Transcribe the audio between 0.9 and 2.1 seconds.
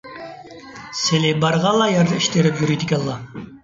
سىلى بارغانلا